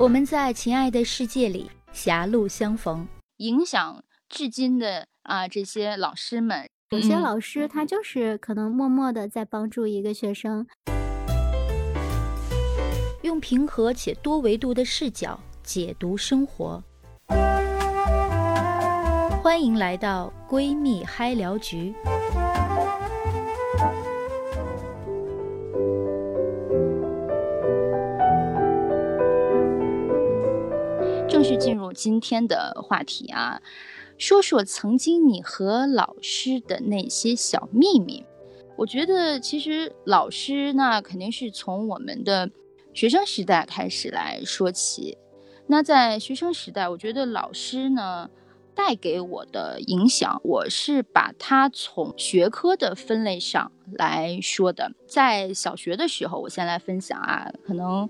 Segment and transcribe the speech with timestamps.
[0.00, 3.04] 我们在亲爱的世界里狭路相逢，
[3.38, 10.64] 影响至今的啊这些老师们，有些老师他就是可能默默的在帮助一个学生，
[13.22, 16.80] 用平和且多维度的视角解读生活。
[19.42, 21.92] 欢迎来到闺蜜嗨聊局。
[31.98, 33.60] 今天的话题啊，
[34.16, 38.24] 说说曾经你和老师的那些小秘密。
[38.76, 42.48] 我觉得其实老师那肯定是从我们的
[42.94, 45.18] 学生时代开始来说起。
[45.66, 48.30] 那在学生时代，我觉得老师呢
[48.76, 54.92] 带给我的影响，我是把它从学科的分类上来说的。
[55.08, 58.08] 在小学的时候，我先来分享啊，可能。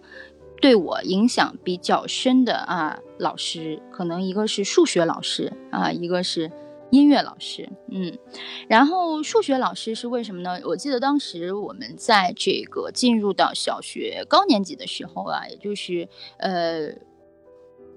[0.60, 6.50] 对我影响比较深的啊，老师可能一个是数学老师啊，一个是
[6.90, 8.16] 音乐老师，嗯，
[8.68, 10.60] 然后数学老师是为什么呢？
[10.64, 16.92] 我记得当时我们在这个进入到小学高年级的时候啊，也就是呃。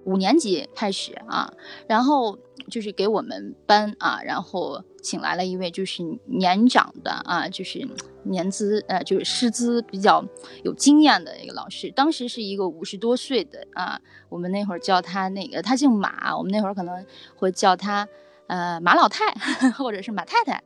[0.06, 1.54] 五年级开始啊，
[1.88, 2.38] 然后
[2.70, 7.88] 就是给我们班啊，然后请来了一位就是年长的啊，就是
[8.24, 10.26] 年资呃，就是师资比较
[10.64, 11.92] 有经验的一个老师。
[11.92, 18.08] 当时是一个五十多岁的啊，我们那会儿叫他那个，他姓马，我们那会儿可能会叫他
[18.48, 19.32] 呃马老太
[19.78, 20.64] 或者是马太太。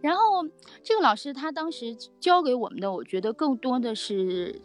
[0.00, 0.44] 然后
[0.82, 4.60] 这个老师他当时教给我们的，我觉得更多的是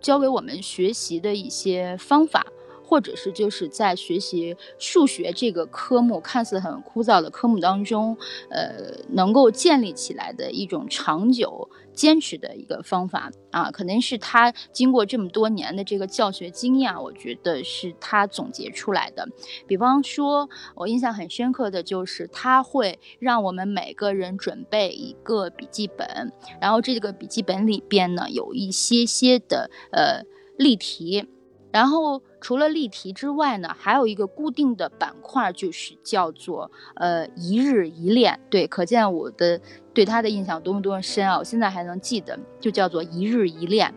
[0.00, 2.46] 教给我们学习的一些方法。
[2.86, 8.16] 或者是就是在学习数学这个科目看似很枯燥的科目当中，
[8.48, 19.26] 呃，能够建立起来的一种长久坚持的一个方法啊，可能是他经过这么多年的这个教学经验，我觉得是他总结出来的。
[19.66, 30.22] 比方说，我印象很深刻的就是他会让我们每个人准备一个笔记本，然后这个笔记本里边呢有一些些的呃
[30.56, 31.26] 例题。
[31.76, 38.40] 然后除了例题之外呢，还有一个固定的板块，就是叫做呃一日一练。
[38.48, 39.60] 对，可见我的
[39.92, 41.36] 对他的印象多么多么深啊！
[41.36, 43.92] 我现在还能记得，就叫做一日一练。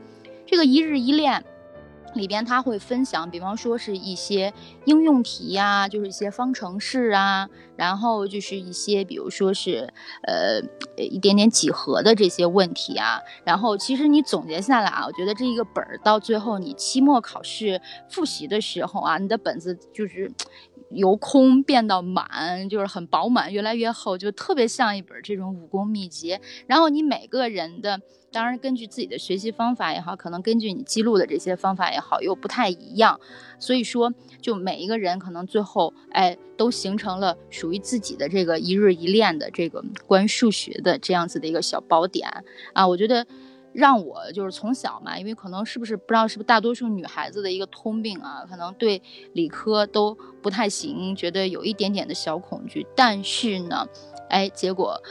[0.46, 1.42] 这个一日一练。
[2.14, 4.54] 里边他会分享，比方说是一些
[4.86, 9.94] 应用题呀，就是一些方程式啊，然后就是一些，比如说是
[10.24, 10.62] 呃
[10.98, 13.20] 一点点几何的这些问题啊。
[13.44, 20.32] 然后其实你总结下来啊，我觉得这一个本儿到最后你期末考试复习的时候啊，你的本子就是
[20.92, 26.40] 由空变到满，就是很饱满，越来越厚，就特别像一本这种武功秘籍。
[26.68, 28.02] 然后你每个人的。
[28.32, 33.20] 当然，根据自己的学习方法也好，可能根据你记录的这些方法也好，又不太一样。
[33.58, 42.30] 所以说，就每一个人可能最后，哎，都形成了属于自己的这个一日一练的这个关于数学的这样子的一个小宝典
[42.74, 42.88] 啊。
[42.88, 43.26] 我觉得，
[43.74, 49.02] 让我就是从小嘛，因为可能是不是不知道是不是大多数女孩子的一个通病啊，可能对
[49.34, 52.86] 理科都不太行，觉得有一点点的小恐惧。
[52.96, 53.88] 但是呢，
[54.30, 55.02] 哎，结果。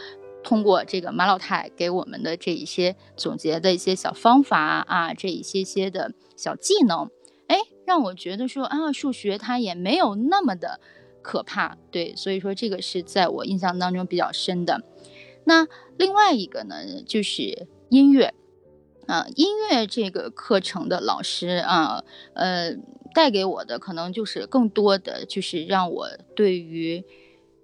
[0.44, 4.58] 通过这个马老太给我们的这一些总结的一些小方法
[4.88, 7.10] 啊，这一些些的小技能，
[7.48, 10.80] 哎，让我觉得说啊，数学它也没有那么的
[11.22, 14.80] 可怕，对，所以说这个是在我印象当中比较深的。
[15.44, 15.66] 那
[15.98, 18.32] 另外一个呢，就是音乐
[19.08, 22.04] 啊，音乐这个课程的老师啊，
[22.34, 22.76] 呃，
[23.12, 27.04] 带给我的可能就是更多的就是让我对于。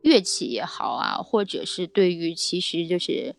[0.05, 3.35] 乐器也好啊，或者是对于其实就是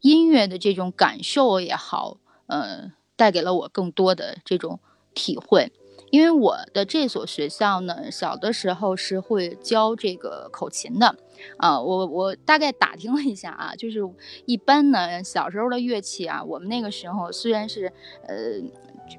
[0.00, 2.16] 音乐的这种感受也好，
[2.48, 4.80] 呃，带给了我更多的这种
[5.14, 5.70] 体会。
[6.10, 11.16] 因为我的这所学校呢，小的时候是会教这个口琴的，
[11.56, 14.00] 啊，我我大概打听了一下啊，就是
[14.44, 17.92] 一般呢，小时候的乐器啊，我们那个时候虽然是
[18.26, 18.60] 呃。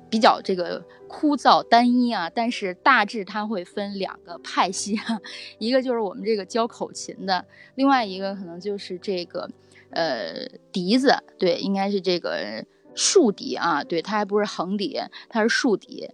[0.10, 5.20] 比较这个枯燥单一啊，但是大致它会分两个派系啊，
[5.58, 7.46] 一个就是我们这个教口琴的，
[7.76, 9.50] 另外一个可能就是这个
[9.90, 12.64] 呃笛子，对，应该是这个
[12.96, 16.10] 竖笛啊，对，它还不是横笛，它是竖笛。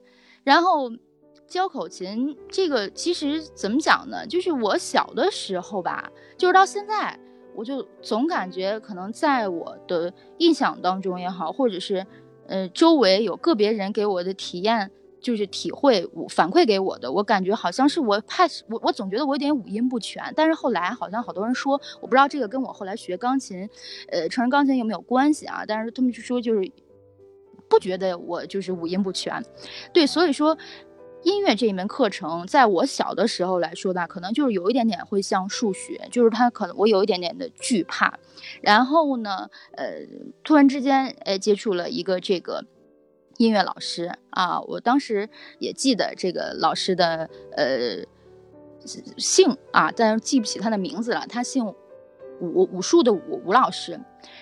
[0.48, 0.90] 然后
[1.46, 4.26] 教口琴这个其实怎么讲呢？
[4.26, 7.20] 就是我小的时候吧，就是到现在，
[7.54, 12.08] 我就总感觉可能在我的印象当中也好，或者是。
[12.50, 14.90] 呃，周围有个别人给我的体验，
[15.20, 23.70] 就是体会我反馈给我的，我感觉好像是我怕我我总觉得我有点五音不全，但是后来好像好多人说，我不知道这个跟我后来学钢琴，
[24.08, 25.66] 呃，成人钢琴有没有关系啊？
[25.68, 26.72] 但是他们就说就是
[27.70, 29.44] 不觉得我就是五音不全，
[29.94, 30.58] 对，所以说
[31.24, 38.18] 音乐这一门课程，在我小的时候来说呢，可能就是有一点点会像数学，就是它可能我有一点点的惧怕。
[38.62, 39.86] 然后呢，呃，
[40.44, 42.64] 突然之间，呃，接触了一个这个
[43.38, 45.30] 音乐老师啊，我当时
[45.60, 48.06] 也记得这个老师的呃
[49.18, 51.26] 姓啊，但是记不起他的名字了。
[51.28, 51.74] 他姓
[52.40, 54.00] 武，武术的武，武老师。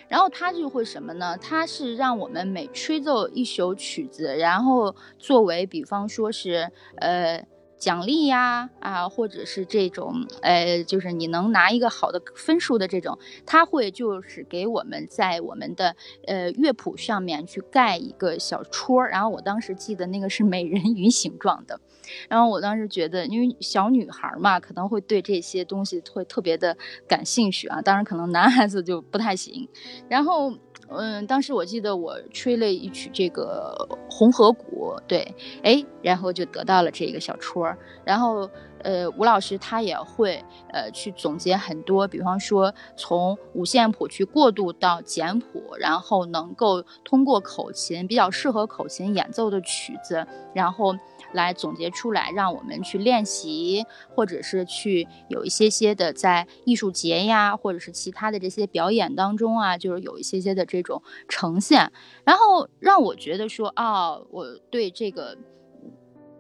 [0.07, 1.38] 然后他就会什么呢？
[1.38, 7.45] 他是让我们每吹奏一首曲子，然后作为比方说是呃。
[7.77, 15.95] 奖励呀，啊，或者是这种，呃，就是你能拿一个好的分数的这种，他会就是给我们在我们的
[16.25, 21.81] 呃乐谱上面去盖一个小戳，然后我当时记得那个是美人鱼形状的，
[22.30, 26.75] 然后我当时觉得，因为小女孩嘛，可能会对这些东西会特别的
[27.07, 29.68] 感兴趣啊，当然可能男孩子就不太行，
[30.10, 30.54] 然后。
[30.88, 33.75] 嗯，当时我记得我吹了一曲这个
[34.07, 37.75] 红河谷，对，哎，然后就得到了这个小戳儿。
[38.06, 38.48] 然后，
[38.84, 40.40] 呃，吴老师他也会
[40.72, 50.24] 呃去总结很多，比方说从五线谱去过渡到简谱，然后能够通过口琴比较适合口琴演奏的曲子，
[50.54, 50.94] 然后。
[51.36, 61.92] 来总结出来，让我们去练习，或者是去有一些些的在艺术节呀，或者是其他的这些表演当中啊，就是有一些些的这种呈现，
[62.24, 65.38] 然后让我觉得说，哦，我对这个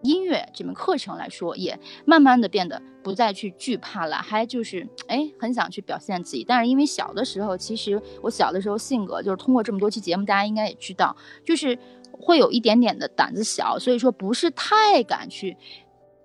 [0.01, 6.43] 音乐这门课程来说，也慢慢的变得不再去惧怕了，还就是哎，很想去表现自己。
[6.43, 11.77] 但是因为小的时候，其实我小的时候性格就是通过这么多期节目，大家应该也知道，就是。
[12.19, 15.57] 会有一点点的胆子小，所以说不是太敢去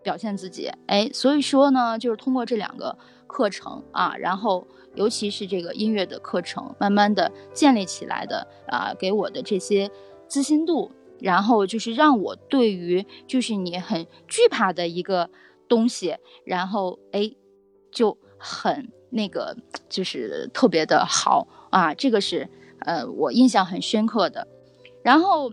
[0.03, 2.97] 表现自己，哎，所以说呢，就是通过这两个
[3.27, 9.91] 课程啊，然后尤其是这个音乐的课程，慢慢的建立起来的啊，给我的这些
[10.27, 15.29] 自信度，然后就是让我对于就是你很惧怕的一个
[15.69, 17.33] 东西，然后哎，
[17.93, 19.55] 就很那个
[19.89, 22.49] 就是特别的好啊，这个是
[22.81, 24.49] 呃我印象很深刻的，
[25.03, 25.53] 然后。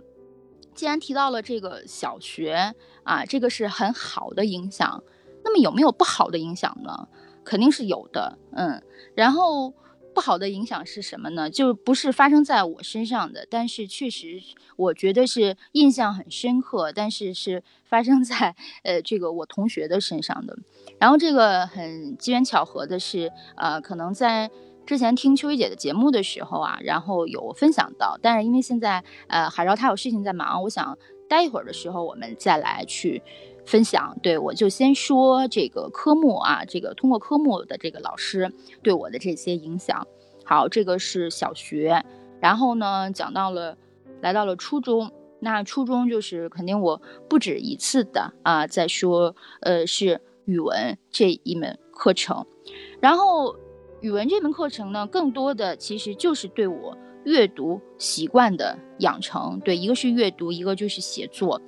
[0.77, 5.03] 既然提到了这个小学啊，这个是很好的影响，
[5.43, 7.07] 那么有没有不好的影响呢？
[7.43, 8.81] 肯定是有的，嗯。
[9.15, 9.73] 然后
[10.13, 11.49] 不好的影响是什么呢？
[11.49, 14.39] 就不是发生在我身上的，但是确实
[14.75, 20.55] 我觉得是印象很深刻，但是是发生在呃这个我同学的身上的。
[20.99, 24.51] 然后这个很机缘巧合的是，呃，可能在。
[24.87, 30.97] 之前听秋雨姐的节目的时候啊，然后有分享到，但是因为现在呃海昭他有事情在忙，我想
[31.27, 33.21] 待一会儿的时候我们再来去
[33.65, 34.17] 分享。
[34.23, 38.49] 对我就先说这个科目啊，这个通过科目的这个老师
[38.81, 40.07] 对我的这些影响。
[40.45, 42.01] 好，这个是小学，
[42.39, 43.77] 然后呢讲到了
[44.21, 45.11] 来到了初中，
[45.41, 52.45] 那初中就是肯定我不止一次的啊在说，呃是语文这一门课程，
[53.01, 53.53] 然后。
[54.01, 59.59] 语文这门课程呢，更多的其实就是对我阅读习惯的养成。
[59.63, 61.61] 对，一个是阅读，一个就是写作。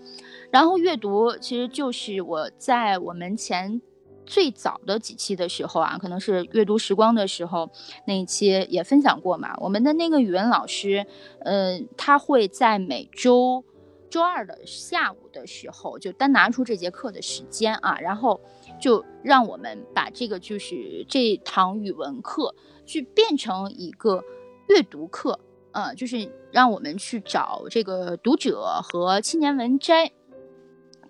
[0.51, 3.81] 然后阅读其实就是我在我们前
[4.25, 7.69] 最早的几期的时候啊，可能是阅读时光的时候
[8.05, 9.55] 那一期也分享过嘛。
[9.59, 11.05] 我们的那个语文老师，
[11.39, 13.63] 呃，他会在每周。
[14.09, 18.41] 周二的下午的时候，就单拿出这节课的时间啊，然后
[18.79, 22.55] 就让我们把这个就是这堂语文课
[22.85, 24.23] 去变成一个
[24.67, 25.39] 阅读课，
[25.71, 30.11] 呃，就是让我们去找这个读者和青年文摘，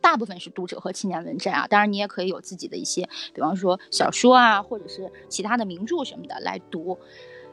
[0.02, 6.98] 大部分是读者和青年文摘啊，当然你也可以有自己的一些，比方说小说啊，或者是其他的名著什么的来读。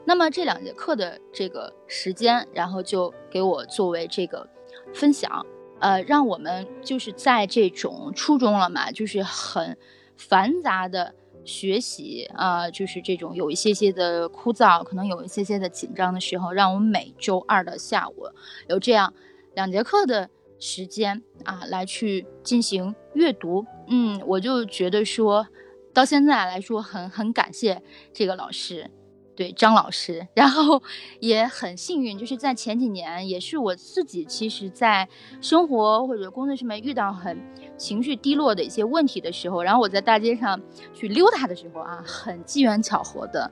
[0.05, 4.47] 那么这两节课的这个时间，然后就给我作为这个。
[4.93, 5.45] 分享，
[5.79, 9.77] 呃，让我们就是在这种初中了嘛，就是很
[10.17, 11.13] 繁杂的
[11.45, 18.25] 学习啊，就是这种有一些些的枯燥，可能有一些些的紧张的时候，让我们每周二的下午
[18.67, 19.13] 有这样
[19.55, 23.65] 两节课的时间啊，来去进行阅读。
[23.87, 25.47] 嗯，我就觉得说
[25.93, 27.81] 到现在来说，很很感谢
[28.11, 28.89] 这个老师。
[29.37, 30.81] 对张老师，然后
[31.19, 35.07] 也很幸运，就是在前几年，也是我自己，其实在
[35.39, 37.39] 生活或者工作上面遇到很
[37.77, 40.59] 情绪低落的一些问题的时候，然后我在大街上
[40.91, 43.51] 去溜达的时候啊，很机缘巧合的，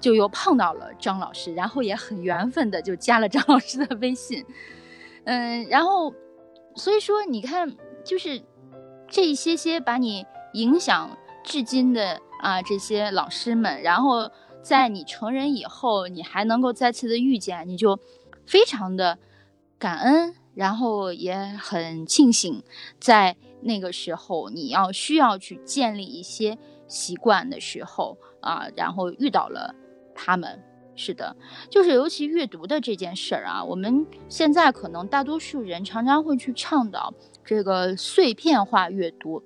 [0.00, 4.42] 就又碰到了张老师，然后也很缘分的就加了张老师的微信，
[5.24, 6.14] 嗯，然后
[6.76, 8.40] 所以说你看，就是
[9.06, 10.24] 这一些些把你
[10.54, 11.10] 影响
[11.44, 14.30] 至今的啊这些老师们，然后。
[14.66, 18.00] 在你成人以后，你还能够再次的遇见，你就
[18.44, 19.16] 非常的
[19.78, 22.64] 感恩，然后也很庆幸，
[22.98, 26.58] 在那个时候你要需要去建立一些
[26.88, 29.72] 习惯的时候啊，然后遇到了
[30.16, 30.60] 他们。
[30.96, 31.36] 是的，
[31.70, 39.44] 就是尤其阅读的这件事儿啊，我们现在可能大多数人常常会去倡导这个碎片化阅读。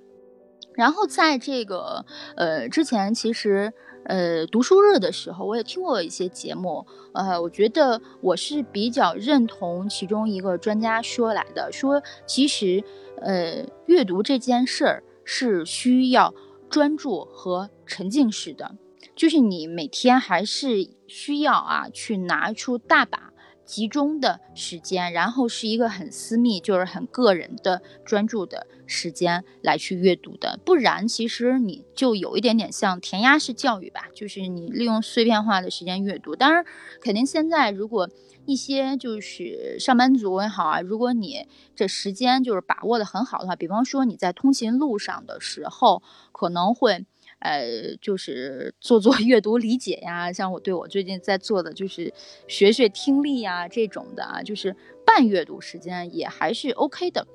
[0.75, 3.75] 然后在这个呃之前，其实
[4.05, 12.83] 呃读书日的时候，我也听过一些节目，呃，我觉得我是比较认同其中一个专家说来的，说其实
[13.21, 16.35] 呃阅读这件事儿是需要
[16.69, 18.77] 专注和沉浸式的。
[19.17, 23.30] 就是你每天还是需要啊，去拿出大把
[23.71, 30.59] 集中的时间，然后是一个很私密，就是很个人的专注的时间来去阅读的。
[30.65, 36.35] 不然，其实你就有一点点像填鸭式教育吧，就是你利用碎片化的时间阅读。
[36.35, 36.65] 当然，
[37.01, 38.11] 肯定现在如果
[38.45, 41.47] 一些就是上班族也好啊，如果你
[41.77, 47.07] 这时间就是把握的很好的话，比方说你在通勤路上的时候，可能会。
[47.41, 52.13] 呃，就是做做 阅读理解呀，像我对我最近在做的就是
[52.47, 57.27] 学学听力呀这种的啊，就是半阅读时间也还是 OK 的。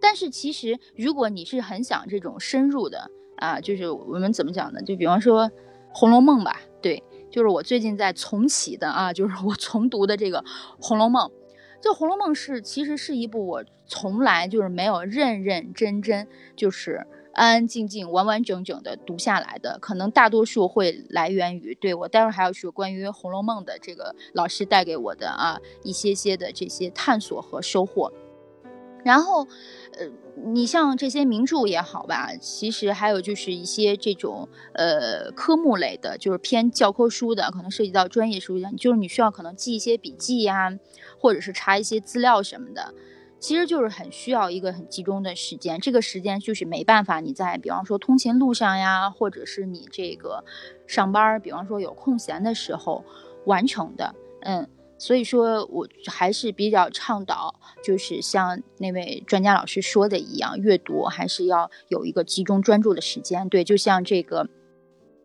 [0.00, 4.80] 但是其实如果你是很想这种深入的啊，就是我们怎么讲呢？
[4.82, 5.46] 就比方说
[5.92, 10.38] 《红楼梦》吧，对，就是我最近在重启的啊，就是我重读的这个
[10.80, 11.28] 《红楼梦》。
[11.80, 17.04] 这《红楼梦》是其实是一部我从来就是没有认认真真就是。
[17.38, 28.12] 安安静静、完完整整的读下来的，可能大多数会来源于对我待会儿还要说关于《红楼梦》的这个老师带给我的啊一些些的这些探索和收获。
[29.04, 29.46] 然后，
[29.96, 30.08] 呃，
[30.52, 40.76] 你像这些名著也好吧，其实还有就是一些这种呃科目类的，就是偏教科书的，可能涉及到专业书，就是你需要可能记一些笔记呀，
[41.16, 42.92] 或者是查一些资料什么的。
[43.40, 50.44] 其实就是很需要一个很集中的时间，这个时间就是没办法你在比方说通勤路上呀，或者是你这个
[50.86, 53.04] 上班，比方说有空闲的时候
[53.46, 54.14] 完成的。
[54.40, 54.68] 嗯，
[54.98, 57.54] 所以说我还是比较倡导，
[57.84, 63.48] 就是像那位专家老师说的一样，阅读还是要有一个集中专注的时间。
[63.48, 64.48] 对，就像这个，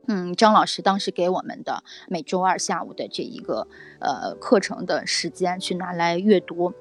[0.07, 3.67] 嗯，张老师当时给我们的每周二下午的这一个
[3.99, 6.73] 呃课程的时间去拿来阅读。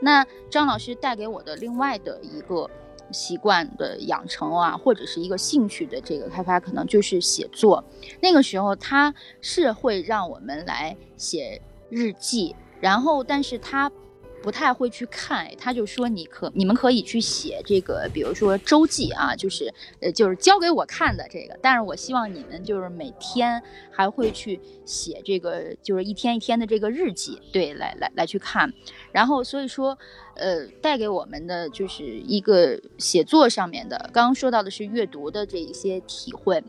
[0.00, 2.68] 那张老师带给我的另外的一个
[3.10, 7.82] 习惯的养成啊，或者是一个兴趣的这个开发，可能就是写作。
[8.20, 13.90] 那个时候他是会让我们来写日记，然后但是他。
[14.42, 28.72] 不太会去看，他就说你可你们可以去写这个，比如说周记啊，就是呃就是交给我看的这个，但是我希望你们就是每天还会去写这个，就是一天一天的这个日记，对，来来来去看，
[29.12, 29.98] 然后所以说，
[30.34, 36.62] 呃，带给我们的就是一个写作上面的，刚刚说到的是阅读的这一些体会。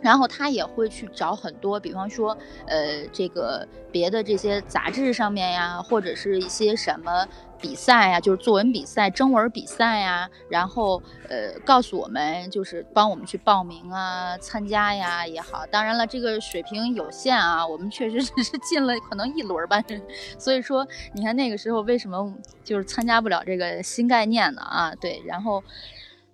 [0.00, 7.26] 然后他也会去找很多，比方说，呃，这个别的这些杂志上面呀，或者是一些什么
[7.60, 15.66] 比赛呀，就是作文比赛、征文比赛呀，然后呃，告诉我们，就是帮我们去报名啊、参加呀也好。
[15.66, 19.82] 当然了，这个水平有限啊，我们确实只是进了可能一轮吧。
[20.38, 24.62] 所以说，你看那个时候为什么就是参加不了这个新概念呢？
[24.62, 25.62] 啊，对，然后。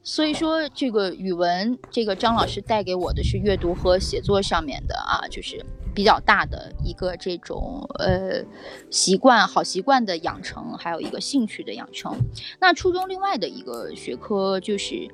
[0.08, 5.60] 所以说，这个语文，这个张老师带给我的是阅读和写作上面的啊，就是
[5.92, 8.40] 比较大的一个这种呃
[8.88, 12.16] 习惯，好习惯的养成，还有一个兴趣的养成。
[12.60, 15.08] 那初中另外的一个学科就是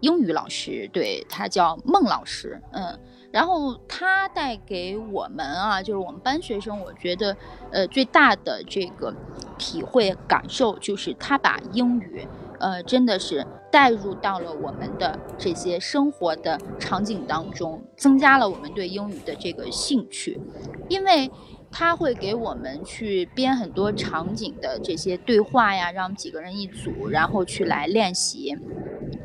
[0.00, 2.98] 英语老师，对他叫孟老师，嗯，
[3.30, 7.36] 然后他带给我们啊，就是我们班学生，我觉得
[7.70, 9.14] 呃最大的这个
[9.56, 12.26] 体会感受就是他把英语。
[12.58, 20.40] 呃，真的是带入到了我们的这些生活的场景当中，增加了我们对英语的这个兴趣，
[20.88, 21.30] 因为
[21.76, 28.56] 他会给我们去编很多场景的这些对话呀，让我们几个人一组，然后去来练习。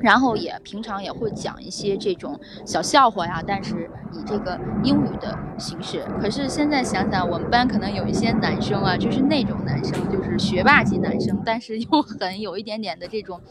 [0.01, 6.01] 然后也平常也会讲一些这种小笑话呀，但是以这个英语的形式。
[6.21, 13.41] 可是现在想想，我们班可能有一些男生啊，就是那种男生，就是学霸级男生，但是又很有一点点的这种，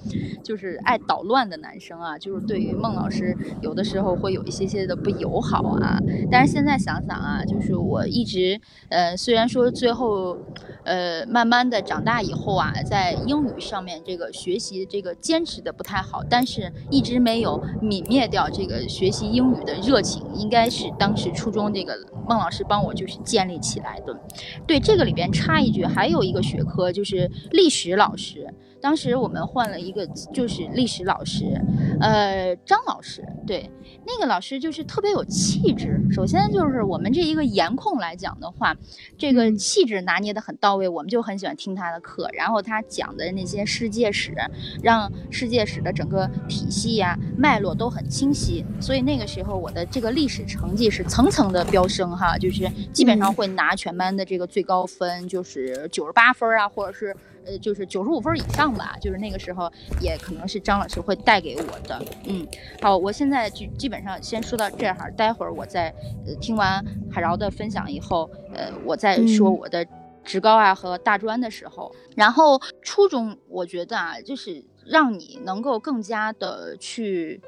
[0.42, 5.98] 就是爱捣乱的男生啊，就是对于孟老师有的时候会有一些些的不友好啊。
[6.30, 8.58] 但是现在想想啊，就是我一直
[8.88, 10.40] 呃，虽然说最后
[10.88, 24.16] 呃慢慢的长大以后啊，在英语上面这个学习这个坚持的不太好，但但是一直没有泯灭掉这个学习英语的热情，应该是当时初中这个孟老师帮我就是建立起来的。
[24.64, 28.46] 对这个里边插一句，还有一个学科就是历史老师。
[28.80, 31.60] 当时我们换了一个，就是历史老师，
[32.00, 33.68] 呃，张老师，对，
[34.06, 36.00] 那个老师就是特别有气质。
[36.12, 38.76] 首先就是我们这一个颜控来讲的话，
[39.18, 42.28] 这个气质拿捏的很到位，我们就很喜欢听他的课。
[42.32, 44.34] 然后他讲的那些世界史，
[44.82, 48.64] 让世界史的整个体系呀、脉络都很清晰。
[48.80, 57.14] 所以那个时候我的这个历史成绩是层层的飙升哈，就是基本上会拿全班的这个最高分，就是九十八分啊，或者是。
[57.46, 61.98] 呃，就是九十五分以上吧，就是那个时候也可能是张老师会带给我的。
[62.26, 62.46] 嗯，
[62.82, 65.88] 好，我现在就基本上先说到这儿，待会儿我再
[66.26, 69.82] 呃听完海饶的分享以后，呃，我再说我的
[70.28, 77.40] 职高啊和大专的时候，然后初中我觉得啊，就是让你能够更加的去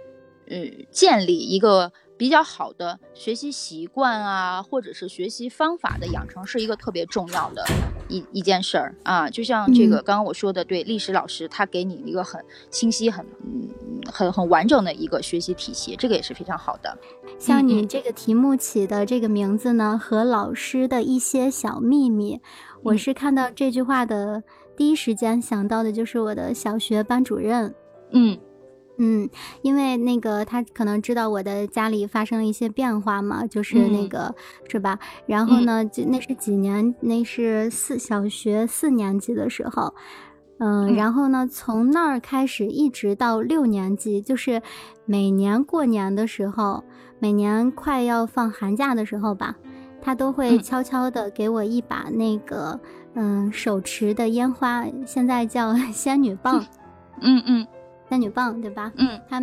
[0.48, 0.56] 呃
[0.90, 1.92] 建立一个。
[2.20, 7.64] 比较好的学习习惯啊，或者是学习方法的养成，是一个特别重要的
[8.10, 9.30] 一一件事儿啊。
[9.30, 13.24] 就像这个刚刚我说的，对历史老师，他给你一个很清晰、很
[14.12, 16.94] 很很完整的一个学习体系，这个也是非常好的。
[17.38, 22.42] 像你这个题目起的这个名字呢，和老师的一些小秘密，
[22.82, 24.42] 我是看到这句话的
[24.76, 27.74] 第一时间想到的就是我的小学班主任。
[28.12, 28.38] 嗯。
[29.02, 29.26] 嗯，
[29.62, 34.34] 因为那个他可能知道我的家里发生了一些变化嘛，就是那个
[34.68, 34.98] 是吧？
[35.24, 36.94] 然后呢，就那是几年？
[37.00, 39.94] 那是四小学四年级的时候，
[40.58, 44.60] 嗯，然后呢，从那儿开始一直到六年级，就是
[45.06, 46.84] 每年过年的时候，
[47.18, 49.56] 每年快要放寒假的时候吧，
[50.00, 52.78] 他都会悄悄的给我一把那个
[53.14, 56.64] 嗯手持的烟花，现在叫 仙女棒，
[57.20, 57.66] 嗯嗯。
[58.08, 58.90] 仙女棒，对吧？
[58.96, 59.40] 嗯，他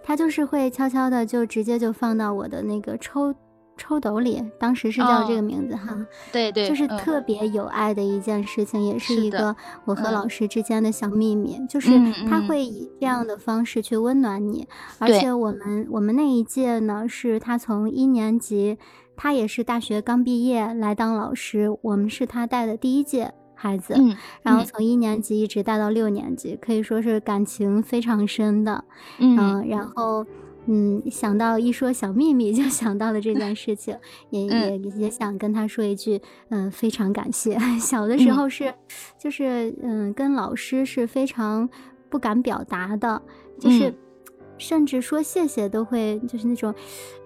[0.00, 3.34] 他就是会悄悄的就直接就放到我的那个抽
[3.76, 5.98] 抽斗里，当时是叫这个名字哈。
[6.30, 11.90] 对对，就是特别有爱的一件事情，也是一个我和老师之间的小秘密，就是
[12.30, 14.68] 他会以这样的方式去温暖你。
[15.00, 18.78] 而且我们我们那一届呢，是他从一年级，
[19.16, 23.32] 他也是大学刚毕业来当老师，我们是他带的第一届。
[23.56, 23.94] 孩子，
[24.42, 28.84] 然后从一年级一直带到六年级，可以说是感情非常深的。
[29.18, 30.26] 嗯，然后，
[30.66, 33.96] 嗯，想到一说小秘密， 就想到了这件事情，
[34.28, 37.56] 也也也想跟他说一句，嗯，非常感谢。
[37.80, 38.74] 小的时候是，
[39.18, 41.66] 就是嗯，跟老师是非常
[42.10, 43.22] 不敢表达的，
[43.58, 43.94] 就是。
[44.56, 46.74] 甚至说谢谢都会就是那种，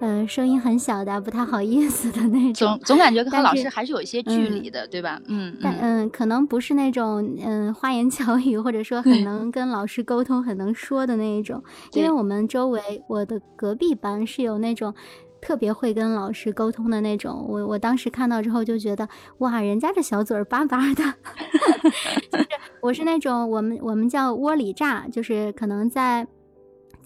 [0.00, 2.54] 呃，声音很小的，不太好意思的那种。
[2.54, 5.20] 总总感觉跟老师还是有一些距离的，对吧？
[5.26, 5.56] 嗯。
[5.62, 11.62] 但嗯，可能不是那种嗯花言巧语，或者说很能 跟老师沟通、很能说的那一种。
[11.92, 14.94] 因为我们周围，我的隔壁班是有那种
[15.40, 17.44] 特别会跟老师沟通的那种。
[17.48, 19.06] 我我当时看到之后就觉得，
[19.38, 21.04] 哇，人家这小嘴儿巴巴的。
[22.32, 22.48] 就是
[22.80, 26.26] 我是那种我们我们叫窝里炸，就是可能在。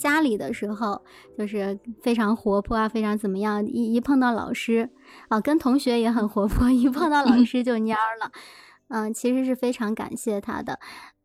[0.02, 1.00] 家里的时候
[1.38, 3.64] 就是非常活泼啊，非常怎么样？
[3.64, 4.90] 一一碰到老师
[5.28, 8.32] 啊，跟同学也很活泼，一碰到老 师就蔫儿了。
[8.88, 10.80] 嗯，其实是非常感谢他的。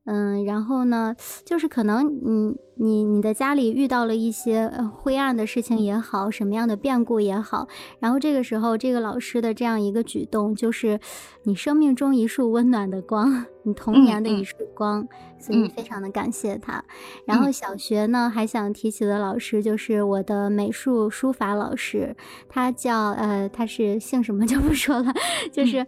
[0.10, 7.68] 嗯，然后呢，就是可能你你你的家里遇到了一些灰暗的事情也好，什么样的变故也好，
[8.00, 10.98] 然后这个时候这个老师的这样一个举动，就是
[11.44, 15.06] 你生命中一束温暖的光，你童年的一束光，
[15.38, 16.82] 所以非常的感谢他。
[17.26, 22.16] 然后小学呢，还想提起的老师就是我的美术书法老师，
[22.48, 25.14] 他叫呃，他是姓什么就不说了，
[25.52, 25.86] 就是。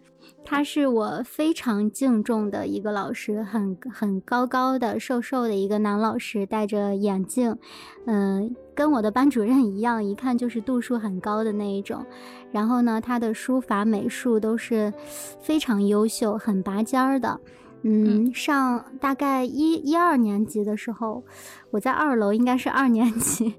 [0.49, 7.55] 他是我非常敬重的一个老师，很很高高的、瘦瘦的一个男老师，戴着眼镜，
[8.07, 12.03] 嗯，跟我的班主任一样，一看就是度数很高的那一种。
[12.51, 14.91] 然后呢，他的书法、美术都是
[15.39, 17.39] 非常优秀、很拔尖儿的。
[17.83, 21.23] 嗯，上大概一一二年级的时候，
[21.69, 23.53] 我在二楼，应该是二年级，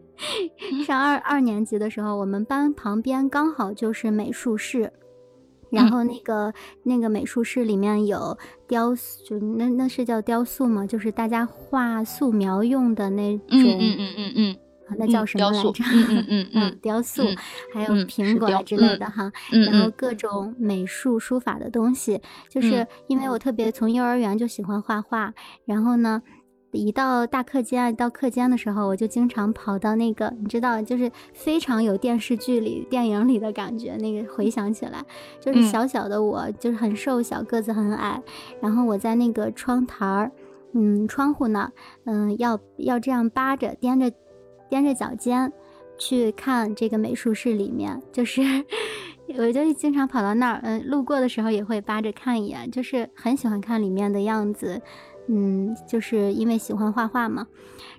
[0.84, 4.92] 上二二年级的时候，我们班旁边刚好就是美术室。
[5.70, 6.52] 然后那个
[6.82, 10.86] 那个美术室里面有雕塑，就那那是叫雕塑吗？
[10.86, 14.56] 就是大家画素描用的那种，嗯嗯嗯嗯嗯，
[14.98, 15.84] 那叫什么来着？
[15.92, 17.22] 嗯嗯 嗯，雕塑，
[17.72, 19.30] 还有苹果之类的哈，
[19.70, 25.32] 然后各种美术书法的东西，就是因为我特别从幼儿园就喜欢画画，
[25.64, 26.22] 然后呢。
[26.72, 33.96] 一到大课间，到课间的时候，我就经常跑到那个，你知道，就是非常有电视剧里、电影里的感觉。
[33.96, 35.04] 那个回想起来，
[35.40, 38.22] 就是小小的我，就是很瘦小，个子很矮。
[38.60, 40.30] 然后我在那个窗台儿，
[40.72, 41.72] 嗯，窗户那儿，
[42.04, 44.14] 嗯，要要这样扒着，踮着，
[44.70, 45.52] 踮着脚尖
[45.98, 48.42] 去看这个美术室里面，就是。
[49.38, 54.82] 我就经常跑到那儿，嗯，路过的时候也会扒着看一眼，就是很喜欢看里面的样子，
[55.30, 57.46] 嗯，就是因为喜欢画画嘛。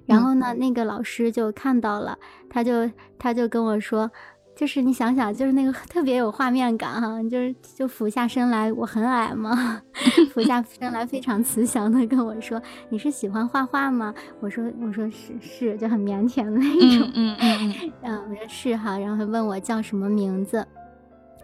[0.06, 2.18] 然后呢，那个老师就看到了，
[2.50, 4.12] 他就他就跟我说。
[4.54, 9.82] 就是你想想，就是那个特别有画面感哈，就是就俯下身来，我很矮嘛，
[10.34, 20.64] 俯下身来非常慈祥的跟我说：“你是喜欢画画吗？”我说：“我说是是，就很腼腆的那种。”嗯嗯嗯嗯， 我说是哈，然后问我叫什么名字。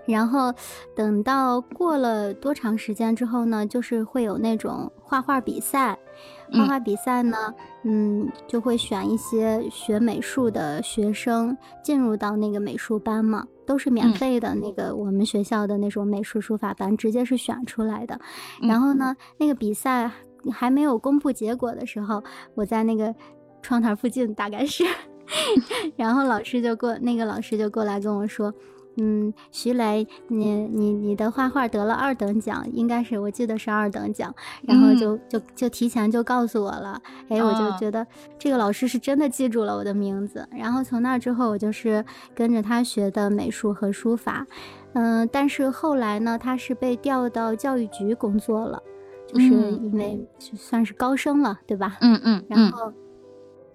[0.08, 0.54] 然后
[0.96, 5.98] 等到过了多长时间之后呢，就是会有那种画画比赛。
[6.52, 14.56] 画画比赛呢，嗯，就会选一些学美术的学生进入到那个美术班嘛，都是免费的。
[14.56, 18.18] 那个我们学校的那种美术书法班，直接是选出来的。
[18.62, 20.10] 然后呢，那个比赛
[20.52, 22.24] 还没有公布结果的时候，
[22.56, 23.14] 我在那个
[23.62, 24.86] 窗台附近，大概是，
[25.98, 28.54] 然后老师就过，那个老师就过来跟我说。
[28.98, 34.34] 嗯，徐雷，你你你的画画得了二等奖，应该是我记得是二等奖，
[34.64, 38.06] 然后就就就提前就告诉我了，哎，我就觉得
[38.40, 44.46] 这个老师是真的记住了我的名字，然后从那之后我就是跟着他学的美术和书法，
[44.94, 48.82] 嗯，但是后来呢，他是被调到教育局工作了，
[49.28, 51.98] 就是因为算是高升了，对吧？
[52.02, 52.92] 嗯嗯，然后。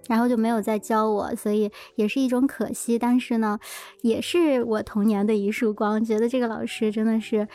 [0.08, 2.98] 然后就没有再教我，所以也是一种可惜。
[2.98, 3.58] 但是呢，
[4.02, 6.04] 也是我童年的一束光。
[6.04, 7.46] 觉得这个老师真的是，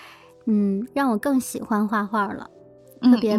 [0.45, 2.49] 嗯，让我更喜欢画画了，
[3.01, 3.37] 特别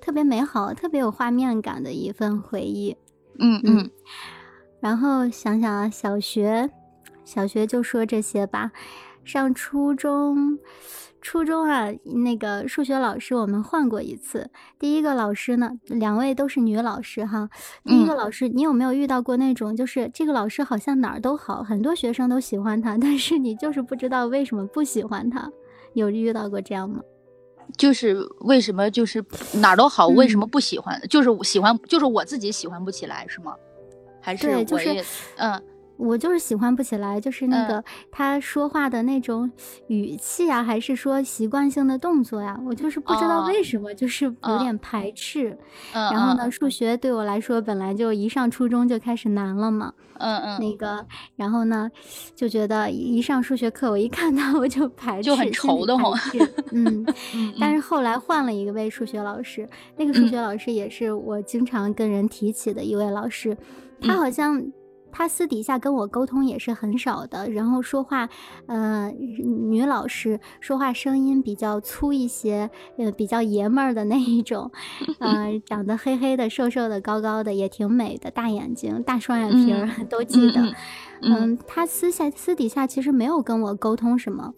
[0.00, 2.96] 特别美好、特别有画面感的一份回忆。
[3.38, 3.90] 嗯嗯。
[4.80, 6.70] 然后想想啊，小学，
[7.24, 8.70] 小学就说这些吧。
[9.24, 10.58] 上初中。
[11.24, 14.50] 初中啊，那个数学老师我们换过一次。
[14.78, 17.48] 第一个老师呢，两位都是女老师哈。
[17.82, 25.50] 第一个老师，你有没有遇到过那种，就是这个老师好像哪儿都好，很多学生都喜欢他，但是你就是不知道为什么不喜欢他？
[25.94, 27.00] 有遇到过这样吗？
[27.78, 31.00] 就是为什么就是哪儿都好，为什么不喜欢？
[31.08, 33.54] 就是喜欢，就是我自己喜欢不起来是吗？
[34.20, 35.02] 还是我也
[35.36, 35.62] 嗯。
[35.96, 39.50] 我就是喜欢不起来，就是那个他说话的那种
[39.86, 45.56] 语气啊，还是说习惯性的动作呀，我就是不知道为什么，就是有点排斥。
[45.92, 49.92] 然后呢，数学对我来说本来就一上初中就开始难了嘛。
[50.18, 50.60] 嗯嗯。
[50.60, 51.90] 那个，然后呢，
[52.34, 56.18] 就觉得一上数学课，我一看到我就排斥，就很愁的慌。
[56.72, 57.06] 嗯。
[57.60, 63.56] 但是后来换了一个位数学老师，那个数学老师也是我经常跟人提起的一位老师，
[64.00, 64.60] 他好像。
[65.16, 68.28] 他私底下跟我沟通也是很少的，然后说话，
[68.66, 74.68] 呃，女老师说话声音比较粗一些，呃，比较爷们儿的那一种，
[75.20, 80.60] 呃，长得黑黑的、瘦瘦的、高高的，也挺美的，大眼睛、大双眼皮儿，都记得。
[81.22, 84.52] 嗯，他私下私底下其实没有跟我沟通什么，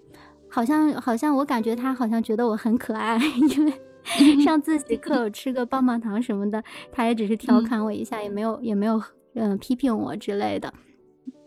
[0.48, 3.18] 好像好像我感觉他好像觉得我很可爱，
[3.56, 9.02] 因为上自习课吃个棒棒糖什么的，他也只是调侃我一下，也没有也没有。
[9.36, 10.72] 嗯，批评我之类的，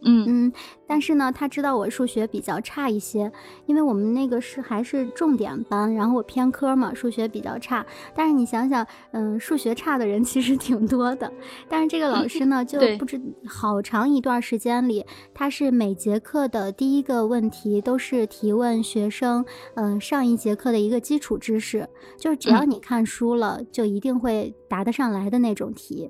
[0.06, 0.25] 嗯。
[0.28, 0.54] 嗯，
[0.88, 3.32] 但是呢，他知道我数学比较差一些，
[3.65, 7.86] 因为我们那个是还是重点班，然后我偏科嘛，数学比较差。
[8.15, 11.32] 但是你想想，嗯，数学差的人 其实挺多的，
[11.67, 26.10] 但是这个老师呢，就不知好长一段时间里，他是每节课的第一个问题都是提问学生，嗯，上一节课的一个基础知识，就是只要你看书了，就一定会答得上来的那种题。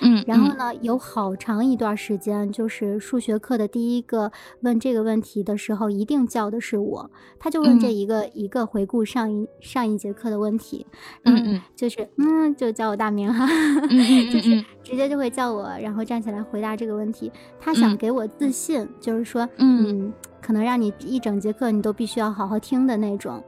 [0.00, 7.10] 嗯，然后呢，有好长一段时间，就是数学课的第一个问这个问题的时候，一定叫的是我。
[7.38, 10.86] 他就问这一个一个回顾上一上一节课的问题，
[11.24, 13.46] 嗯嗯，就是嗯，就叫我大名哈，
[14.32, 17.30] 就是直接就会叫我，然后站起来回答这个问题。
[17.60, 23.42] 他想给我自信，就是说，嗯，可能让你一整节课你都必须要好好听的那种。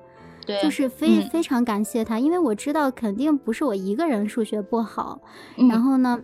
[0.46, 5.20] 对，就是非非常感谢他，因为我知道肯定不是我一个人数学不好，
[5.70, 6.20] 然后呢。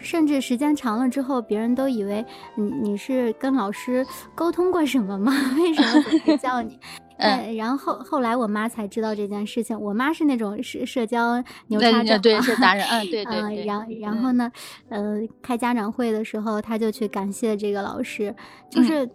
[0.00, 5.32] 甚至时间长了之后，别人都以为你你是跟老师沟通过什么吗？
[5.58, 6.78] 为什么总是叫你？
[7.22, 9.78] 嗯，然后后来我妈才知道这件事情。
[9.78, 12.82] 我妈是那种社社交牛叉症，对，是达人。
[12.86, 13.64] 嗯，对对对。
[13.66, 14.50] 然然后呢，
[14.88, 18.34] 呃，开家长会的时候，她就去感谢这个老师，
[18.70, 19.08] 就是。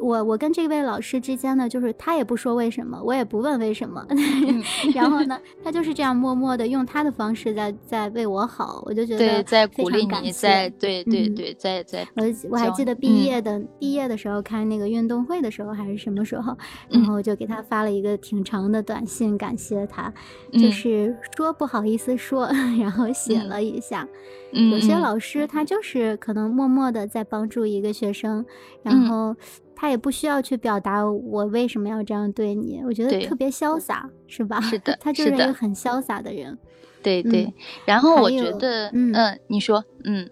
[0.00, 4.06] 我我跟这位老师之间呢，就是他也不说为什么，我也不问为什么，
[4.94, 12.06] 然后呢， 他就是这样默默的用他的方式在在为我好，我就觉得在鼓励你，在对对对，在在。
[12.16, 16.56] 我我还记得毕业的毕业的时候开那个运动会的时候还是什么时候，
[16.88, 20.12] 然后就给他发了一个挺长的短信感谢他，
[20.52, 22.46] 就是说不好意思说，
[22.78, 24.06] 然后写了一下。
[24.52, 28.44] 有些老师他就是可能默默的在帮助一个学生，
[28.82, 29.34] 然后。
[29.80, 34.60] 他也不需要去表达我为什么要这样对你，我觉得特别潇洒，是吧？
[34.60, 36.58] 是的， 他就是一个很潇洒的人。
[37.02, 37.50] 对对，
[37.86, 40.28] 然后我觉得，嗯，你说，嗯。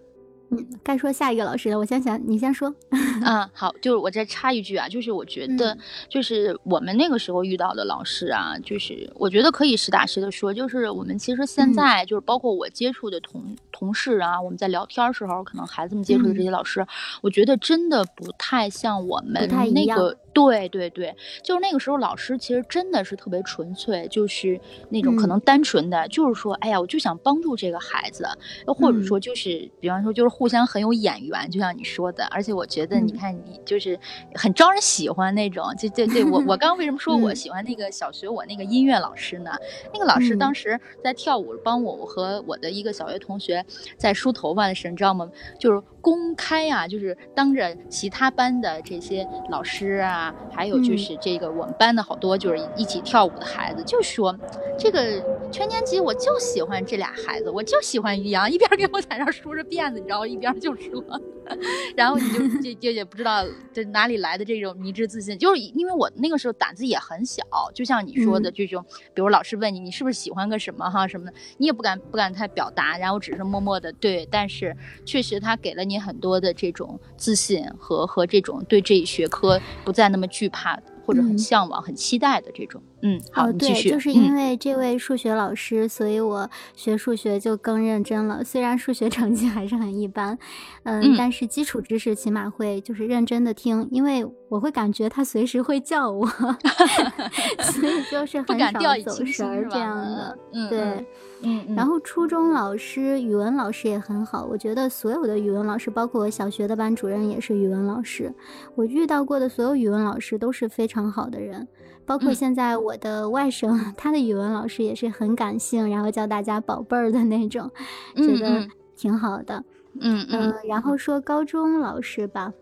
[0.51, 1.79] 嗯，该说下一个老师了。
[1.79, 2.75] 我先想，你先说。
[3.25, 5.77] 嗯，好，就是我再插一句啊，就是我觉得，
[6.09, 16.87] 就是我们那个时候遇到的老师啊，就是我觉得可以实打实的说，就是我们其实现在就是包括我接触的同同事啊，我们在聊天时候，可能孩子们接触的这些老师，
[17.21, 20.17] 我觉得真的不太像我们那个。
[20.47, 28.27] 对对对，就是那个时候，老师其实真的是特别纯粹，就是那种可能单纯的，就是说，哎呀，我就想帮助这个孩子，
[28.67, 32.25] 或者说就是，比方说就是互相很有眼缘，就像你说的。
[32.27, 33.99] 而且我觉得，你看你就是
[34.35, 35.65] 很招人喜欢那种。
[35.79, 39.51] 就对对，我我刚 刚为什么说我喜欢那个小学我那个音乐老师呢？
[39.93, 43.65] 那个老师当时在跳舞，帮我和我的一个小学同学
[43.97, 45.31] 在梳头发的时候，你知道吗？
[45.59, 45.83] 就是。
[46.01, 54.37] 公开啊，就是当着其他班的这些老师啊，还有就是这个我们班的好多就是一起跳舞的孩子，就说
[54.79, 61.03] 这个全年级我就喜欢这俩孩子，我就喜欢于洋，一边给我在那梳着辫子，你知道，一边就说，
[61.95, 68.83] 然后你就就就也不知道这哪里来的这种迷之自信，就是因为我那个时候胆子也很小，就像你说的这种，
[69.13, 75.99] 比如老师问你你是不是喜欢个什么哈什么的，你也不敢不敢太表达，然后只是默默的对，但是确实他给了你。
[75.99, 80.81] 很多的这种自信和和这种对这一学科不再那么惧怕。
[81.09, 83.89] 或者很向往、很期待的这种，嗯，好，继续。
[83.89, 88.45] 就是因为这位数学老师，所以我学数学就更认真了。
[88.45, 90.39] 虽然数学成绩还是很一般，
[90.83, 96.27] 嗯，但是基础知识起码会就是认真的听，因为我会感觉他随时会叫我，
[97.73, 100.39] 所以就是很少走神儿这样的。
[100.53, 101.07] 嗯，对，
[101.43, 101.75] 嗯。
[101.75, 108.33] 然后初中老师、语文老师也很好，我觉得所有的语文老师，包括我小学的班主任也是语文老师，
[108.77, 111.09] 我遇到过的所有语文老师都是非常。
[111.09, 111.67] 好的人，
[112.05, 117.71] 包括现在我的外甥， 他的语文老师也是很感性，然后叫大家宝贝儿的那种，
[118.15, 119.65] 觉得挺好的。
[120.01, 120.55] 嗯嗯。
[120.69, 122.53] 然后说高中老师吧，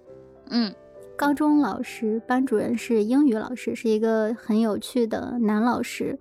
[0.51, 0.73] 嗯，
[1.17, 6.17] 高中老师班主任是英语老师，是一个很有趣的男老师。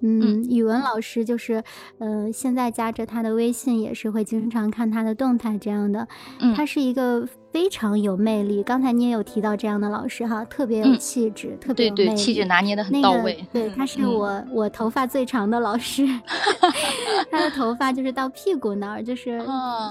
[0.00, 1.62] 嗯，语文老师就是，
[1.98, 6.06] 呃，现在加着他的微信也是会经常看他的动态这样的。
[6.40, 7.28] 嗯他是一个。
[7.50, 8.62] 非常有魅力。
[8.62, 13.44] 刚才你也有提到这样的老师哈，特别有气质，特别有魅力，气质拿捏的很到位。
[13.52, 16.06] 对，他是我我头发最长的老师，
[17.30, 19.40] 他的头发就是到屁股那儿，就是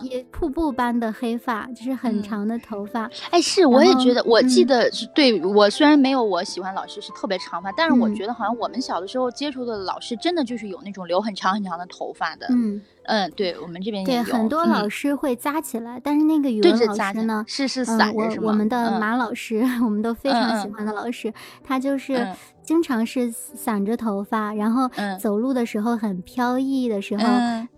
[0.04, 3.10] 也瀑布般的黑发，就是很长的头发。
[3.32, 12.48] 哎，是，我也觉得，我记得是对我虽然没有我喜欢老师是特别长发，但是我觉得好像我们小的时候接触的老师真的就是有那种留很长很长的头发的。
[12.50, 12.82] 嗯。
[13.08, 18.68] 嗯，对我们这边对很多老师会扎起来，但是那个语文老师呢，是是散我我们？
[18.68, 22.28] 的马老师， 我们都非常喜欢的老师，他就是
[22.62, 24.90] 经常是散着头发，然后
[25.20, 27.24] 走路的时候很飘逸的时候，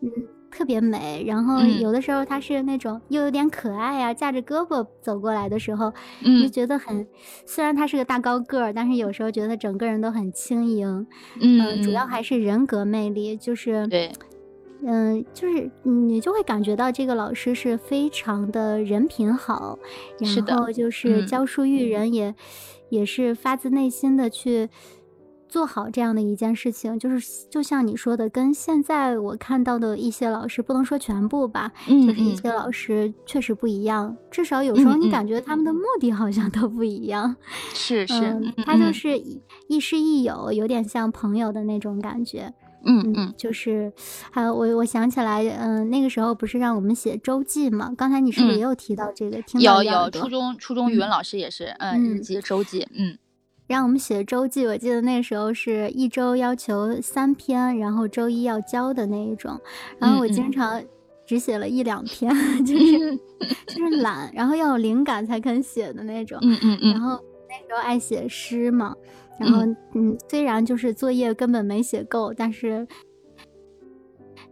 [0.02, 0.12] 嗯，
[0.50, 1.24] 特别美。
[1.28, 5.94] 然后有的时候他是那种又有点可爱呀，架着胳膊走过来的时候，
[6.42, 7.06] 就觉得很，
[7.46, 11.06] 虽然他是个大高个儿，但是有时候觉得整个人都很轻盈。
[11.40, 14.12] 嗯，主要还是人格魅力，就是对。
[14.86, 19.78] 嗯，就是你就会感觉到这个老师是非常的人品好，
[20.20, 22.34] 然后就是教书育人也
[22.90, 24.70] 也是发自内心的去
[25.50, 26.98] 做好这样的一件事情。
[26.98, 34.16] 就是就像你说的，跟现在我看到的一些老师，不能说全部吧，就是一些老师确实不一样。
[34.32, 37.36] 至少有时候你感觉他们的目的好像都不一样。
[37.74, 39.22] 是是，他就是
[39.68, 42.54] 亦师亦友，有点像朋友的那种感觉。
[42.84, 43.92] 嗯嗯，就是，
[44.32, 47.94] 还有我我想起来，嗯，那个时候不是让我们写周记嘛？
[47.98, 49.38] 刚才你是不是也有提到这个？
[49.60, 53.18] 有有，初中初中语文老师也是，嗯，日记周记，嗯，
[53.68, 54.66] 让我们写周记。
[54.66, 59.60] 我记得那时候是一周要求三篇，然后周一要交的那一种。
[60.00, 60.82] 然后我经常
[61.28, 62.34] 只写了一两篇，
[62.66, 63.18] 就是
[63.68, 66.40] 就是懒，然后要有灵感才肯写的那种。
[66.42, 66.92] 嗯嗯嗯。
[66.94, 68.96] 然后那时候爱写诗嘛。
[69.40, 69.62] 然后，
[69.94, 72.86] 嗯，虽然就是作业根本没写够，但是，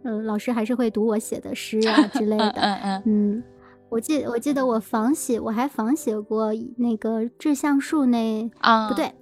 [0.02, 2.50] 嗯，老师还是会读我写的诗啊之类的。
[2.52, 3.44] 嗯嗯嗯，
[3.90, 9.12] 我记我记得我仿写，我还仿写过那个志向树那啊，不对，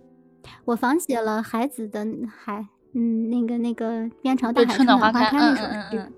[0.64, 5.98] 我仿写了海子的海，嗯，那个那个边朝大海春暖花开那首诗。
[5.98, 6.12] 嗯，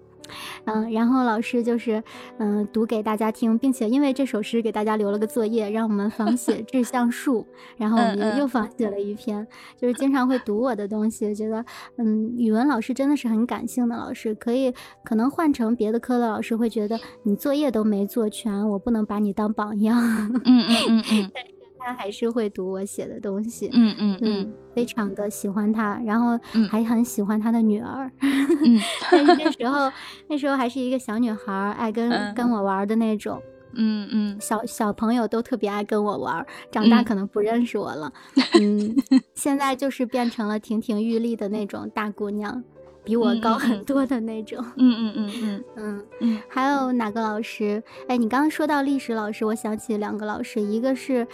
[0.91, 2.03] 然后老师就是，
[2.39, 11.65] 嗯，读给大家听，并且因为这首诗给大家留了个作业，让我们仿写 志向树，然后我们又仿写了一篇，就是经常会读我的东西，觉得，
[11.97, 14.73] 嗯，语文老师真的是很感性的老师，可以，
[15.05, 20.01] 可能换成别的科的老师会觉得你作业都没做全，我不能把你当榜样。
[20.45, 21.31] 嗯嗯嗯嗯。
[21.79, 23.71] 他还是会读我写的东西。
[23.73, 26.39] 嗯嗯嗯，非常的喜欢他，然后
[26.69, 28.11] 还很喜欢他的女儿。
[28.21, 28.79] 嗯，
[29.11, 29.91] 但是那时候
[30.29, 33.41] 那时候还是一个小女孩，爱跟跟我玩的那种。
[33.75, 38.11] 嗯嗯，小小朋友都特别爱跟我玩，长大可能不认识我了。
[38.59, 38.97] 嗯，
[39.35, 42.65] 现在就是变成了亭亭玉立的那种大姑娘。
[43.09, 47.83] 比我高很多的那种，嗯 嗯嗯嗯嗯嗯，还有哪个老师？
[48.07, 51.27] 哎，你刚刚说到历史老师，我想起两个老师，一个是，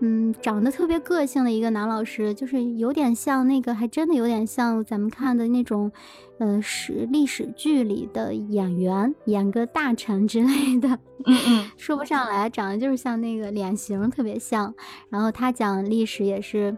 [0.00, 5.92] 嗯，长得特别个性的一个男老师，就是有点像那个，还真的有点像咱们看的那种。
[6.42, 10.88] 呃，史历史剧里的演员演个大臣之类的，
[11.24, 14.74] 嗯嗯， 说不上来，长得就是像那个脸型特别像。
[15.08, 16.76] 然后他讲历史也是，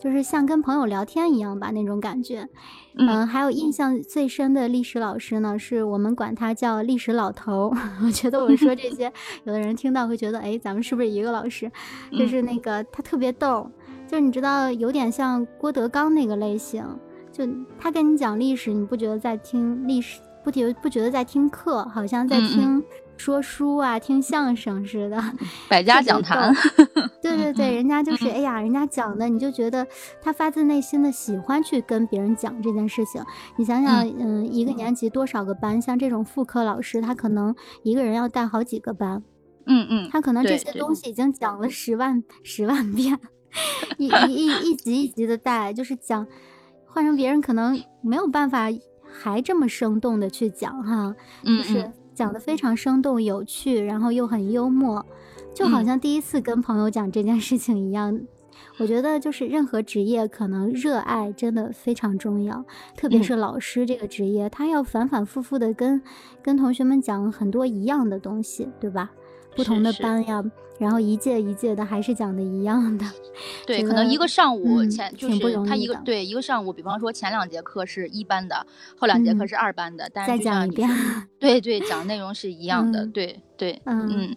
[0.00, 2.48] 就是像跟朋友聊天一样吧那种感觉。
[2.96, 7.70] 嗯，还有印象最深的历史老师呢，是我们管他叫历史老头。
[8.02, 9.12] 我觉得我说这些，
[9.44, 11.70] 有的人听到会觉得，哎，咱们是不是一个老师？
[12.10, 13.70] 就是那个他特别逗，
[14.08, 16.82] 就是你知道，有点像郭德纲那个类型。
[17.32, 20.20] 就他跟你讲历史，你不觉得在听历史？
[20.44, 22.82] 不觉不觉得在听课，好像在听
[23.16, 25.22] 说书啊，听相声似的。
[25.70, 26.52] 百家讲坛。
[27.22, 29.86] 对对对， 人家就是哎呀，人家讲的，你就觉得
[30.20, 33.24] 他发自内心的喜欢去跟别人讲这件事情。
[33.56, 35.80] 你想想，嗯，一个年级多少个班？
[35.80, 39.22] 像这种副科老师，他可能一个人要带好几个班。
[39.66, 40.08] 嗯嗯。
[40.10, 43.16] 他可能这些东西已经讲了十万十万遍，
[43.96, 46.26] 一一一一集一集的带，就是讲。
[46.92, 48.68] 换成别人可能没有办法
[49.02, 55.04] 还这么生动的去讲哈，就是讲的非常生动有趣，然后又很幽默，
[55.54, 58.20] 就好像第一次跟朋友讲这件事情一样。
[58.78, 62.64] 我觉得就是任何职业可能热爱真的非常重要，
[62.96, 66.00] 特别是老师这个职业，他要反反复复的跟
[66.42, 69.10] 跟同学们讲很多一样的东西，对吧？
[69.54, 70.42] 不同的班呀，
[70.78, 73.04] 然后一届一届的还是讲的一样的。
[73.66, 80.88] 对，可能一个上午前就是他一个对一个上午，比方说前两节课是一班的，后两节课是二班的，但是再讲一遍。
[81.38, 83.06] 对对，讲内容是一样的。
[83.06, 84.36] 对对，嗯嗯。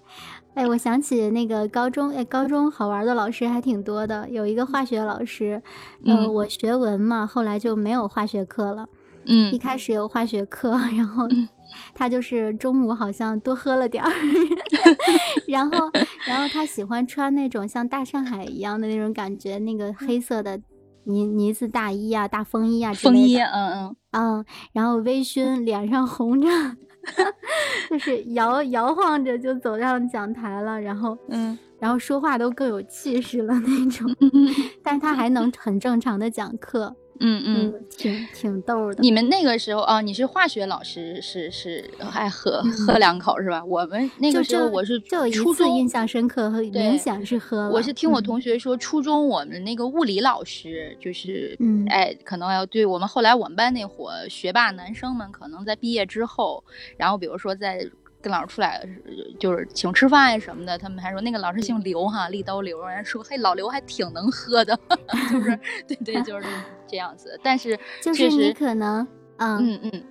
[0.54, 4.30] 哎，我想起那个高中，哎，高中好玩的老师还挺多的。
[4.30, 5.62] 有一个化学老师，
[6.06, 8.88] 嗯，我学文嘛，后来就没有化学课了。
[9.25, 11.28] 嗯，一开始有化学课，然后。
[11.93, 14.10] 他就是中午好像多喝了点儿，
[15.47, 15.89] 然后，
[16.27, 20.58] 然后他喜欢穿那种像大上海一样的那种感觉，那个黑色的
[21.05, 22.93] 呢呢子大衣啊、大风衣啊。
[22.93, 26.47] 风衣，嗯嗯嗯，然后微醺，脸上红着，
[27.89, 34.10] 就是摇摇晃着就走上讲台了，然后，嗯，然后说话都更有气势了那种，
[34.81, 36.95] 但是他还能很正常的讲课。
[37.19, 39.01] 嗯嗯，挺挺逗的。
[39.01, 43.63] 你们那个时候啊，你是化学老师，是是爱喝喝两口是吧？
[43.63, 44.99] 我们那个时候我是
[45.32, 47.71] 初中印象深刻和明显是喝了。
[47.71, 56.63] 我是听我同学说，初中我们那个物理老师就是嗯，哎，可能要对我们后来我们班那伙学霸男生们，可能在毕业之后，
[56.97, 57.89] 然后比如说在。
[58.25, 58.83] 跟老师出来
[59.39, 64.75] 就是请吃饭呀什么的，他们还说那个老师姓刘哈，立刀刘，人家说嘿老刘还挺能喝的，
[65.31, 66.47] 就是对对就是
[66.89, 67.39] 这样子。
[67.43, 69.07] 但是就是你可能
[69.38, 70.03] 嗯嗯，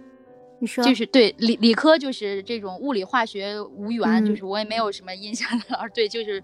[0.61, 6.41] 你说就是对理理科就是这种物理化学无缘，就是我也没有什么印象的老师，对就是。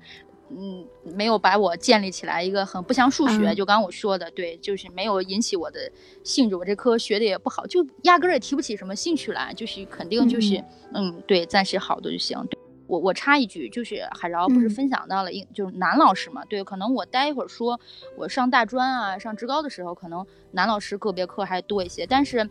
[0.50, 0.84] 嗯，
[1.14, 5.90] 没有把我建立起来一个很不像数学，就刚刚我说的，对，就是没有引起我的
[6.24, 6.56] 兴致。
[6.56, 12.36] 我这科学的也不好，就压根儿也提不起什么兴趣来，就是肯定就是，嗯，对，暂时好的就行。
[12.86, 17.78] 我我插一句，就是海饶不是分享到了，一就是男老师嘛，对，可能我待一会儿说，
[18.16, 22.50] 我上大专啊，上职高的时候，可能男老师个别课还多一些，但是。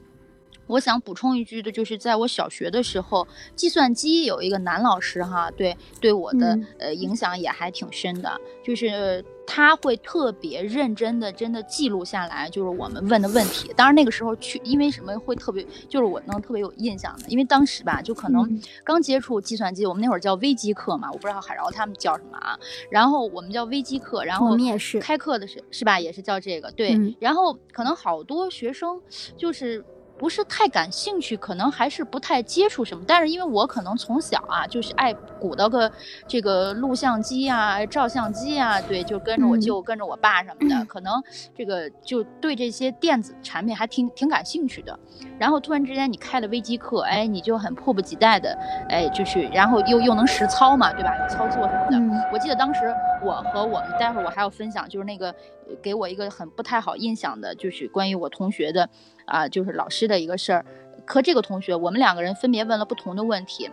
[0.70, 13.74] 我想补充一句的，就是在我小学的时候，计算机有一个男老师哈，对对我的呃影响也还挺深的，就是他会特别认真的，真的记录下来，就是我们问的问题。
[13.76, 22.56] 当然那个时候去，因为什么会特别，就是我能特别有印象的，因为当时吧，就可能刚接触计算机，我们那会儿叫微机课嘛，我不知道海饶他们叫什么啊。
[22.92, 26.96] 然后我们叫微机课，然后我们也是开课的是是吧，也是叫这个对。
[27.20, 29.02] 然后可能好多学生
[29.36, 29.84] 就是。
[30.20, 33.04] 不是太感兴趣，可能还是不太接触什么。
[33.08, 35.90] 但是因为我可能从小啊，就是爱鼓捣个
[36.28, 41.24] 这个录像机啊、照相机啊，对，就跟着我舅、跟着我爸什么的，可能
[41.58, 45.00] 这个就对这些电子产品还挺挺感兴趣的。
[45.40, 48.52] 然后突然之间你开了微机课，哎，你就很迫不及待的，
[48.90, 51.16] 哎，就去，然后又又能实操嘛，对吧？
[51.18, 52.30] 有操作什么的。
[52.34, 52.94] 我记得当时
[53.24, 55.34] 我和我们，待会儿我还要分享，就是那个
[55.82, 58.90] 给我一个很不太好印象的，就是关于我同学的。
[59.26, 60.66] 啊，就是老师的一个事儿，
[61.06, 63.70] 和这个同学，我们两个人分别问了不同的问题。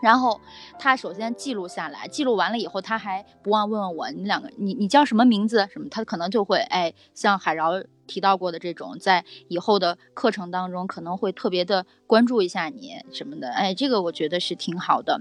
[0.00, 0.40] 然后
[0.78, 5.68] 他首先记录下来，记录完了以后，他还不忘问问我，你两个，你你叫什么名字？
[5.70, 5.88] 什么？
[5.90, 7.72] 他可能就会，哎，像海饶
[8.06, 15.20] 提到过的这种，在以后的课程当中，可能会特别的关注一下你什么的，哎，这个我觉得是挺好的。